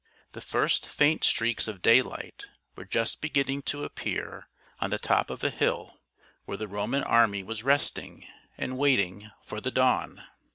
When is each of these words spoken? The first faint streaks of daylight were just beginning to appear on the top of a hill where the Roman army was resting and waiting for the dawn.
The 0.31 0.41
first 0.41 0.89
faint 0.89 1.23
streaks 1.23 1.67
of 1.67 1.83
daylight 1.83 2.47
were 2.75 2.85
just 2.85 3.21
beginning 3.21 3.61
to 3.69 3.83
appear 3.83 4.47
on 4.79 4.89
the 4.89 4.97
top 4.97 5.29
of 5.29 5.43
a 5.43 5.51
hill 5.51 5.99
where 6.45 6.57
the 6.57 6.67
Roman 6.67 7.03
army 7.03 7.43
was 7.43 7.61
resting 7.61 8.25
and 8.57 8.79
waiting 8.79 9.29
for 9.45 9.61
the 9.61 9.69
dawn. 9.69 10.23